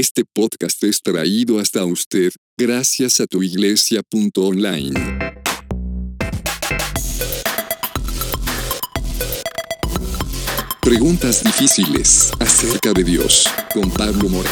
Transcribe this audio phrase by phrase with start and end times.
[0.00, 4.94] Este podcast es traído hasta usted gracias a tuiglesia.online.
[10.80, 14.50] Preguntas difíciles acerca de Dios con Pablo Mora.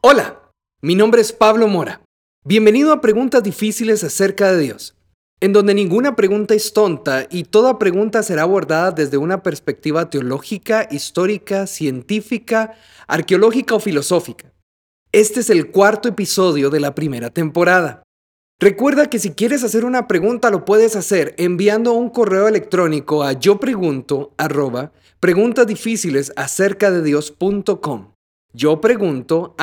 [0.00, 0.48] Hola,
[0.80, 2.02] mi nombre es Pablo Mora.
[2.44, 4.94] Bienvenido a Preguntas difíciles acerca de Dios,
[5.42, 10.86] en donde ninguna pregunta es tonta y toda pregunta será abordada desde una perspectiva teológica,
[10.88, 12.74] histórica, científica,
[13.08, 14.52] arqueológica o filosófica.
[15.10, 18.04] Este es el cuarto episodio de la primera temporada.
[18.60, 23.32] Recuerda que si quieres hacer una pregunta lo puedes hacer enviando un correo electrónico a
[23.32, 24.36] yo pregunto
[25.18, 28.12] preguntas difíciles acerca de Dios.com.
[28.54, 29.56] Yo pregunto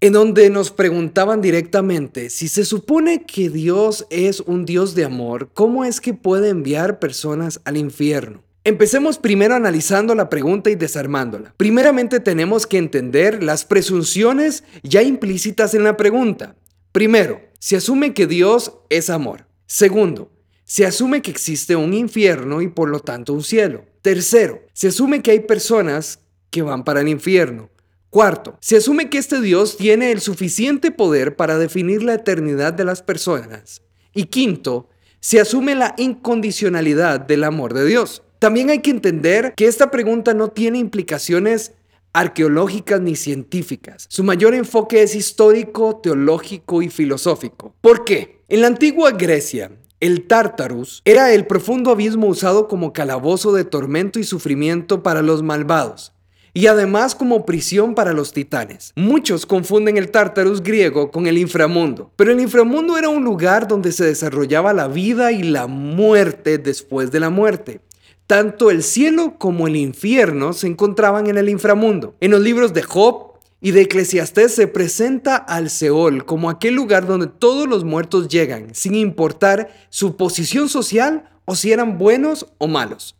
[0.00, 5.50] en donde nos preguntaban directamente, si se supone que Dios es un Dios de amor,
[5.52, 8.42] ¿cómo es que puede enviar personas al infierno?
[8.62, 11.54] Empecemos primero analizando la pregunta y desarmándola.
[11.56, 16.56] Primeramente tenemos que entender las presunciones ya implícitas en la pregunta.
[16.92, 19.46] Primero, se asume que Dios es amor.
[19.66, 20.30] Segundo,
[20.64, 23.86] se asume que existe un infierno y por lo tanto un cielo.
[24.02, 27.70] Tercero, se asume que hay personas que van para el infierno.
[28.10, 32.84] Cuarto, se asume que este Dios tiene el suficiente poder para definir la eternidad de
[32.84, 33.82] las personas.
[34.12, 34.90] Y quinto,
[35.20, 38.22] se asume la incondicionalidad del amor de Dios.
[38.40, 41.72] También hay que entender que esta pregunta no tiene implicaciones
[42.14, 44.06] arqueológicas ni científicas.
[44.08, 47.74] Su mayor enfoque es histórico, teológico y filosófico.
[47.82, 48.40] ¿Por qué?
[48.48, 54.18] En la antigua Grecia, el Tártarus era el profundo abismo usado como calabozo de tormento
[54.18, 56.14] y sufrimiento para los malvados
[56.54, 58.94] y además como prisión para los titanes.
[58.96, 63.92] Muchos confunden el Tártarus griego con el inframundo, pero el inframundo era un lugar donde
[63.92, 67.82] se desarrollaba la vida y la muerte después de la muerte.
[68.30, 72.14] Tanto el cielo como el infierno se encontraban en el inframundo.
[72.20, 77.08] En los libros de Job y de Eclesiastés se presenta al Seol como aquel lugar
[77.08, 82.68] donde todos los muertos llegan, sin importar su posición social o si eran buenos o
[82.68, 83.16] malos.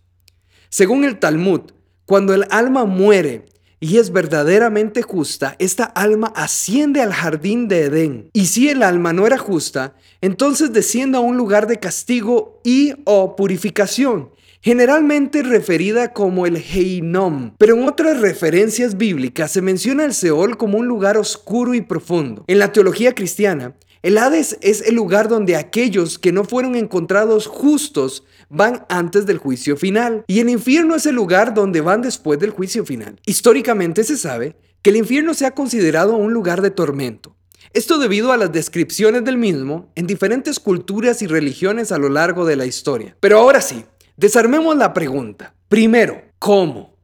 [0.68, 1.62] Según el Talmud,
[2.06, 3.46] cuando el alma muere
[3.80, 8.30] y es verdaderamente justa, esta alma asciende al jardín de Edén.
[8.32, 12.92] Y si el alma no era justa, entonces desciende a un lugar de castigo y
[13.06, 14.30] o purificación
[14.62, 20.78] generalmente referida como el Heinom, pero en otras referencias bíblicas se menciona el Seol como
[20.78, 22.44] un lugar oscuro y profundo.
[22.46, 27.46] En la teología cristiana, el Hades es el lugar donde aquellos que no fueron encontrados
[27.46, 32.38] justos van antes del juicio final, y el infierno es el lugar donde van después
[32.38, 33.20] del juicio final.
[33.26, 37.36] Históricamente se sabe que el infierno se ha considerado un lugar de tormento.
[37.72, 42.44] Esto debido a las descripciones del mismo en diferentes culturas y religiones a lo largo
[42.44, 43.16] de la historia.
[43.20, 43.84] Pero ahora sí,
[44.20, 45.54] Desarmemos la pregunta.
[45.70, 46.94] Primero, ¿cómo?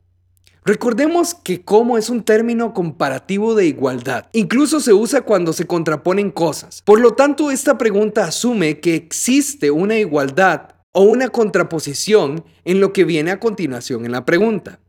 [0.67, 4.27] Recordemos que cómo es un término comparativo de igualdad.
[4.35, 6.83] Incluso se usa cuando se contraponen cosas.
[6.83, 12.93] Por lo tanto, esta pregunta asume que existe una igualdad o una contraposición en lo
[12.93, 14.81] que viene a continuación en la pregunta.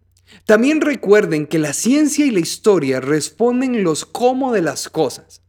[0.45, 5.43] También recuerden que la ciencia y la historia responden los cómo de las cosas.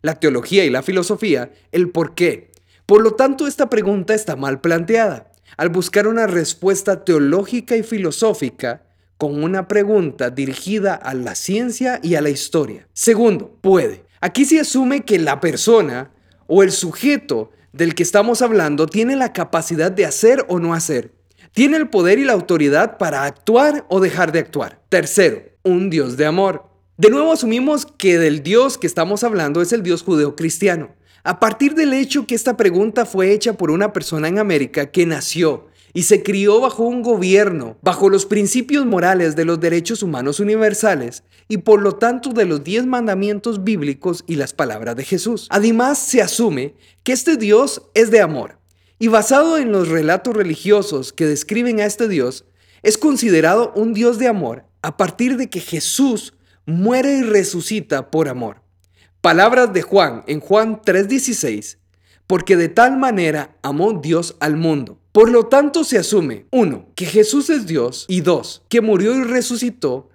[0.00, 2.52] La teología y la filosofía, el por qué.
[2.86, 8.82] Por lo tanto, esta pregunta está mal planteada al buscar una respuesta teológica y filosófica
[9.16, 12.88] con una pregunta dirigida a la ciencia y a la historia.
[12.92, 14.04] Segundo, puede.
[14.20, 16.10] Aquí se asume que la persona
[16.46, 21.12] o el sujeto del que estamos hablando tiene la capacidad de hacer o no hacer.
[21.52, 24.80] Tiene el poder y la autoridad para actuar o dejar de actuar.
[24.88, 26.64] Tercero, un Dios de amor.
[26.96, 30.94] De nuevo asumimos que del Dios que estamos hablando es el Dios judeo-cristiano.
[31.22, 35.04] A partir del hecho que esta pregunta fue hecha por una persona en América que
[35.04, 40.40] nació y se crió bajo un gobierno, bajo los principios morales de los derechos humanos
[40.40, 45.46] universales y por lo tanto de los diez mandamientos bíblicos y las palabras de Jesús.
[45.50, 48.58] Además, se asume que este Dios es de amor
[48.98, 52.46] y basado en los relatos religiosos que describen a este Dios,
[52.82, 56.34] es considerado un Dios de amor a partir de que Jesús
[56.64, 58.62] muere y resucita por amor.
[59.20, 61.76] Palabras de Juan en Juan 3:16,
[62.26, 64.98] porque de tal manera amó Dios al mundo.
[65.12, 69.24] Por lo tanto se asume, uno, que Jesús es Dios y dos, que murió y
[69.24, 70.08] resucitó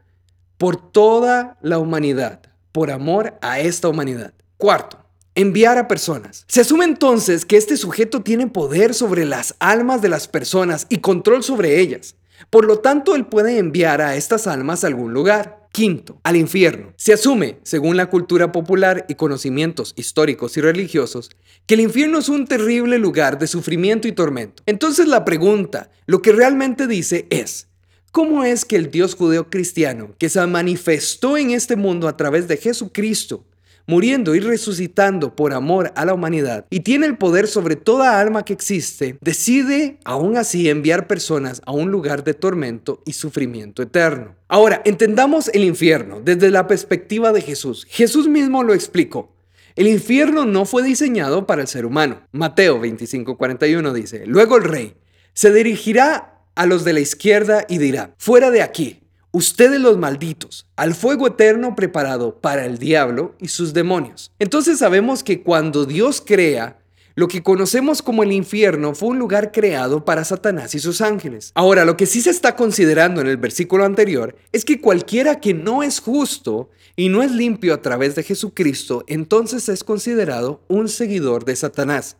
[0.58, 2.42] por toda la humanidad,
[2.72, 4.34] por amor a esta humanidad.
[4.58, 4.98] Cuarto,
[5.36, 6.44] enviar a personas.
[6.48, 10.98] Se asume entonces que este sujeto tiene poder sobre las almas de las personas y
[10.98, 12.16] control sobre ellas.
[12.50, 15.65] Por lo tanto, él puede enviar a estas almas a algún lugar.
[15.76, 16.94] Quinto, al infierno.
[16.96, 21.32] Se asume, según la cultura popular y conocimientos históricos y religiosos,
[21.66, 24.64] que el infierno es un terrible lugar de sufrimiento y tormento.
[24.68, 27.68] Entonces la pregunta, lo que realmente dice es,
[28.14, 32.48] ¿cómo es que el Dios judeo cristiano, que se manifestó en este mundo a través
[32.48, 33.46] de Jesucristo,
[33.88, 38.44] muriendo y resucitando por amor a la humanidad y tiene el poder sobre toda alma
[38.44, 44.36] que existe, decide aún así enviar personas a un lugar de tormento y sufrimiento eterno.
[44.48, 47.86] Ahora, entendamos el infierno desde la perspectiva de Jesús.
[47.90, 49.34] Jesús mismo lo explicó.
[49.76, 52.22] El infierno no fue diseñado para el ser humano.
[52.32, 54.96] Mateo 25:41 dice, luego el rey
[55.34, 59.05] se dirigirá a los de la izquierda y dirá, fuera de aquí
[59.36, 64.32] ustedes los malditos, al fuego eterno preparado para el diablo y sus demonios.
[64.40, 66.80] Entonces sabemos que cuando Dios crea,
[67.16, 71.52] lo que conocemos como el infierno fue un lugar creado para Satanás y sus ángeles.
[71.54, 75.54] Ahora, lo que sí se está considerando en el versículo anterior es que cualquiera que
[75.54, 80.88] no es justo y no es limpio a través de Jesucristo, entonces es considerado un
[80.88, 82.16] seguidor de Satanás.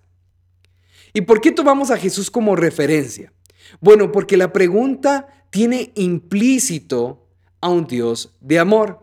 [1.14, 3.32] ¿Y por qué tomamos a Jesús como referencia?
[3.80, 7.30] Bueno, porque la pregunta tiene implícito
[7.62, 9.00] a un Dios de amor.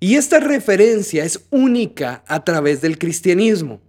[0.00, 3.82] Y esta referencia es única a través del cristianismo.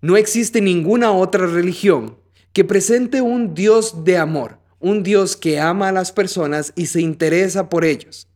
[0.00, 2.18] No existe ninguna otra religión
[2.52, 7.00] que presente un Dios de amor, un Dios que ama a las personas y se
[7.00, 8.26] interesa por ellos.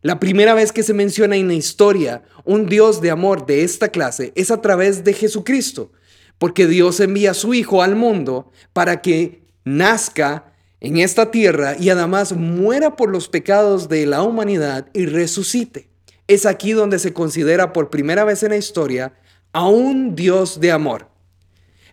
[0.00, 3.88] La primera vez que se menciona en la historia un Dios de amor de esta
[3.88, 5.90] clase es a través de Jesucristo,
[6.38, 11.90] porque Dios envía a su Hijo al mundo para que nazca en esta tierra y
[11.90, 15.88] además muera por los pecados de la humanidad y resucite.
[16.26, 19.14] Es aquí donde se considera por primera vez en la historia
[19.52, 21.08] a un Dios de amor.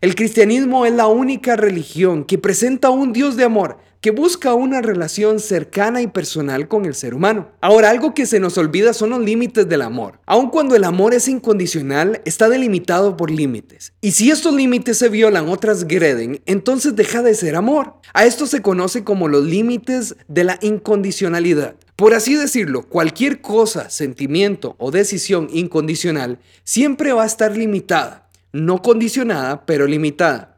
[0.02, 4.56] El cristianismo es la única religión que presenta a un Dios de amor que busca
[4.56, 7.52] una relación cercana y personal con el ser humano.
[7.62, 10.20] Ahora, algo que se nos olvida son los límites del amor.
[10.26, 13.94] Aun cuando el amor es incondicional, está delimitado por límites.
[14.02, 17.94] Y si estos límites se violan o transgreden, entonces deja de ser amor.
[18.14, 21.76] A esto se conoce como los límites de la incondicionalidad.
[21.96, 28.82] Por así decirlo, cualquier cosa, sentimiento o decisión incondicional siempre va a estar limitada, no
[28.82, 30.51] condicionada, pero limitada.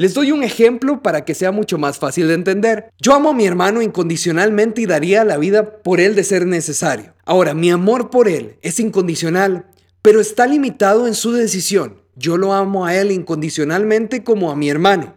[0.00, 2.90] Les doy un ejemplo para que sea mucho más fácil de entender.
[3.02, 7.12] Yo amo a mi hermano incondicionalmente y daría la vida por él de ser necesario.
[7.26, 9.66] Ahora, mi amor por él es incondicional,
[10.00, 12.00] pero está limitado en su decisión.
[12.16, 15.16] Yo lo amo a él incondicionalmente como a mi hermano.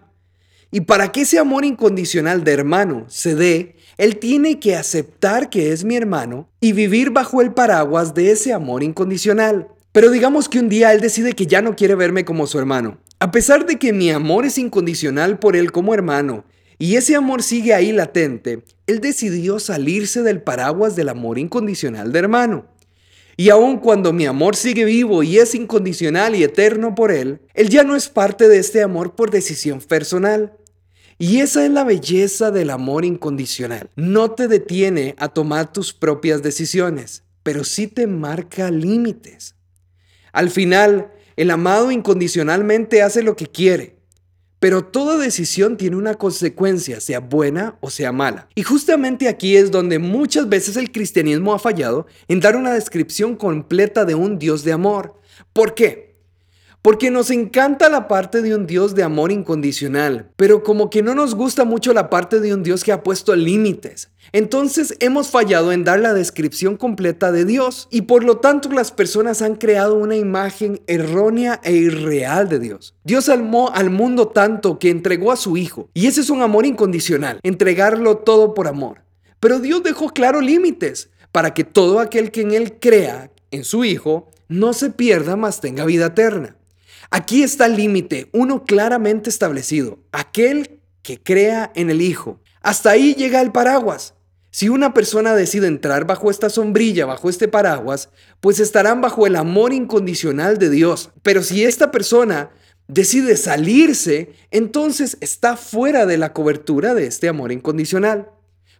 [0.70, 5.72] Y para que ese amor incondicional de hermano se dé, él tiene que aceptar que
[5.72, 9.70] es mi hermano y vivir bajo el paraguas de ese amor incondicional.
[9.94, 12.98] Pero digamos que un día él decide que ya no quiere verme como su hermano
[13.24, 16.44] a pesar de que mi amor es incondicional por él como hermano,
[16.78, 22.20] y ese amor sigue ahí latente, él decidió salirse del paraguas del amor incondicional de
[22.20, 22.66] hermano.
[23.38, 27.70] Y aun cuando mi amor sigue vivo y es incondicional y eterno por él, él
[27.70, 30.58] ya no es parte de este amor por decisión personal.
[31.18, 33.90] Y esa es la belleza del amor incondicional.
[33.96, 39.56] No te detiene a tomar tus propias decisiones, pero sí te marca límites.
[40.34, 43.98] Al final, el amado incondicionalmente hace lo que quiere,
[44.60, 48.48] pero toda decisión tiene una consecuencia, sea buena o sea mala.
[48.56, 53.36] Y justamente aquí es donde muchas veces el cristianismo ha fallado en dar una descripción
[53.36, 55.20] completa de un Dios de amor.
[55.52, 56.13] ¿Por qué?
[56.84, 61.16] Porque nos encanta la parte de un Dios de amor incondicional, pero como que no
[61.16, 64.10] nos gusta mucho la parte de un Dios que ha puesto límites.
[64.34, 68.92] Entonces hemos fallado en dar la descripción completa de Dios y por lo tanto las
[68.92, 72.96] personas han creado una imagen errónea e irreal de Dios.
[73.06, 76.66] Dios amó al mundo tanto que entregó a su Hijo y ese es un amor
[76.66, 79.04] incondicional, entregarlo todo por amor.
[79.40, 83.86] Pero Dios dejó claro límites para que todo aquel que en Él crea en su
[83.86, 86.58] Hijo no se pierda, mas tenga vida eterna.
[87.10, 92.40] Aquí está el límite, uno claramente establecido, aquel que crea en el Hijo.
[92.62, 94.16] Hasta ahí llega el paraguas.
[94.52, 99.36] Si una persona decide entrar bajo esta sombrilla, bajo este paraguas, pues estarán bajo el
[99.36, 101.10] amor incondicional de Dios.
[101.24, 102.52] Pero si esta persona
[102.88, 108.30] decide salirse, entonces está fuera de la cobertura de este amor incondicional.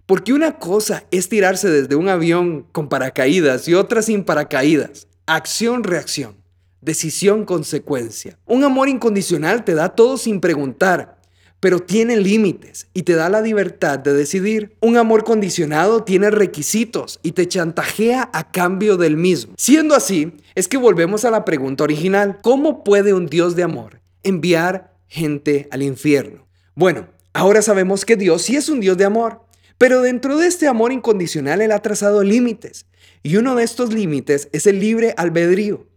[0.06, 5.08] Porque una cosa es tirarse desde un avión con paracaídas y otra sin paracaídas.
[5.26, 6.43] Acción-reacción.
[6.84, 8.38] Decisión-consecuencia.
[8.46, 11.22] Un amor incondicional te da todo sin preguntar,
[11.60, 14.76] pero tiene límites y te da la libertad de decidir.
[14.82, 19.54] Un amor condicionado tiene requisitos y te chantajea a cambio del mismo.
[19.58, 22.40] Siendo así, es que volvemos a la pregunta original.
[22.42, 26.48] ¿Cómo puede un Dios de amor enviar gente al infierno?
[26.76, 29.44] Bueno, ahora sabemos que Dios sí es un Dios de amor.
[29.78, 32.86] Pero dentro de este amor incondicional Él ha trazado límites.
[33.22, 35.88] Y uno de estos límites es el libre albedrío,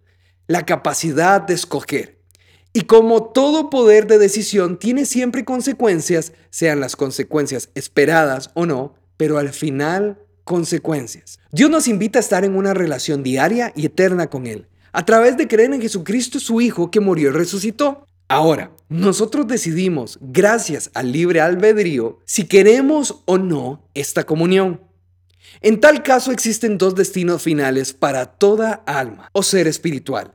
[0.46, 2.16] la capacidad de escoger.
[2.72, 8.94] Y como todo poder de decisión tiene siempre consecuencias, sean las consecuencias esperadas o no,
[9.16, 11.38] pero al final consecuencias.
[11.50, 15.36] Dios nos invita a estar en una relación diaria y eterna con Él, a través
[15.36, 18.06] de creer en Jesucristo su Hijo que murió y resucitó.
[18.28, 24.82] Ahora, nosotros decidimos, gracias al libre albedrío, si queremos o no esta comunión.
[25.62, 30.32] En tal caso existen dos destinos finales para toda alma o ser espiritual.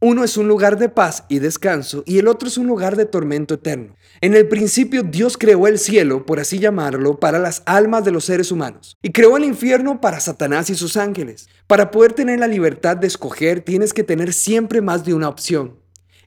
[0.00, 3.06] Uno es un lugar de paz y descanso y el otro es un lugar de
[3.06, 3.96] tormento eterno.
[4.20, 8.24] En el principio Dios creó el cielo, por así llamarlo, para las almas de los
[8.24, 11.48] seres humanos y creó el infierno para Satanás y sus ángeles.
[11.66, 15.78] Para poder tener la libertad de escoger tienes que tener siempre más de una opción.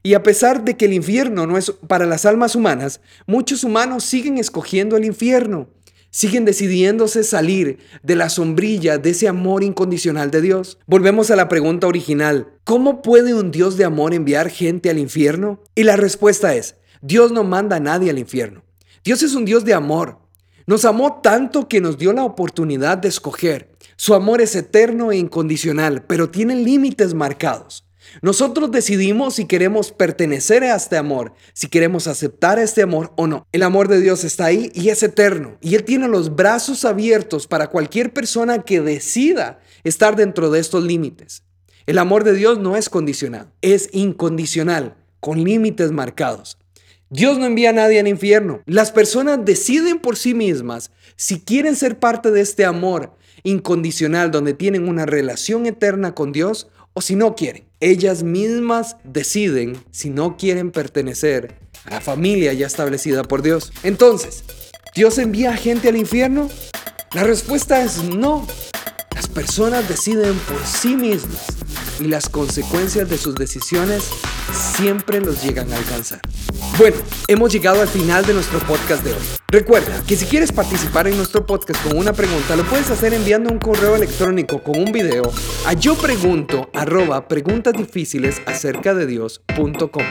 [0.02, 4.04] Y a pesar de que el infierno no es para las almas humanas, muchos humanos
[4.04, 5.68] siguen escogiendo el infierno,
[6.10, 10.78] siguen decidiéndose salir de la sombrilla de ese amor incondicional de Dios.
[10.86, 15.60] Volvemos a la pregunta original, ¿cómo puede un Dios de amor enviar gente al infierno?
[15.74, 18.64] Y la respuesta es, Dios no manda a nadie al infierno.
[19.04, 20.18] Dios es un Dios de amor.
[20.66, 23.70] Nos amó tanto que nos dio la oportunidad de escoger.
[23.96, 27.87] Su amor es eterno e incondicional, pero tiene límites marcados.
[28.22, 33.46] Nosotros decidimos si queremos pertenecer a este amor, si queremos aceptar este amor o no.
[33.52, 35.58] El amor de Dios está ahí y es eterno.
[35.60, 40.84] Y Él tiene los brazos abiertos para cualquier persona que decida estar dentro de estos
[40.84, 41.42] límites.
[41.86, 46.58] El amor de Dios no es condicionado, es incondicional, con límites marcados.
[47.10, 48.62] Dios no envía a nadie al infierno.
[48.66, 54.52] Las personas deciden por sí mismas si quieren ser parte de este amor incondicional donde
[54.52, 57.67] tienen una relación eterna con Dios o si no quieren.
[57.80, 61.54] Ellas mismas deciden si no quieren pertenecer
[61.84, 63.72] a la familia ya establecida por Dios.
[63.84, 64.42] Entonces,
[64.96, 66.50] ¿Dios envía gente al infierno?
[67.12, 68.44] La respuesta es no.
[69.14, 71.46] Las personas deciden por sí mismas
[72.00, 74.02] y las consecuencias de sus decisiones
[74.76, 76.20] siempre los llegan a alcanzar.
[76.78, 79.18] Bueno, hemos llegado al final de nuestro podcast de hoy.
[79.48, 83.50] Recuerda que si quieres participar en nuestro podcast con una pregunta, lo puedes hacer enviando
[83.50, 85.24] un correo electrónico con un video
[85.66, 90.04] a yo pregunto arroba preguntas difíciles acerca de Dios.com.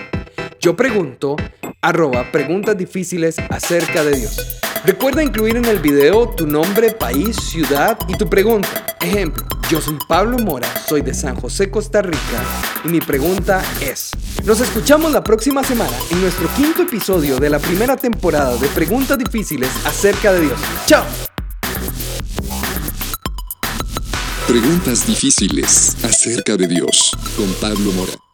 [0.60, 1.38] Yo pregunto
[1.82, 4.60] arroba preguntas difíciles acerca de Dios.
[4.84, 8.86] Recuerda incluir en el video tu nombre, país, ciudad y tu pregunta.
[9.00, 12.44] Ejemplo, yo soy Pablo Mora, soy de San José, Costa Rica
[12.84, 14.12] y mi pregunta es,
[14.46, 19.17] nos escuchamos la próxima semana en nuestro quinto episodio de la primera temporada de Preguntas
[19.17, 20.60] Difíciles acerca de Dios.
[20.86, 21.06] ¡Chao!
[24.48, 28.26] Preguntas difíciles acerca de Dios con Pablo Mora.